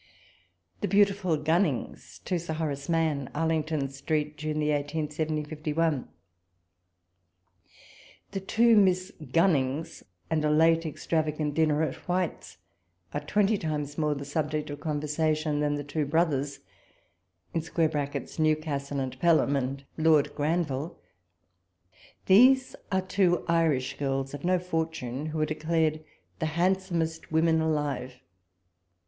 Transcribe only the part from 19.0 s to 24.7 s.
Pelham] and Lord Granville. These are two Irish girls, of no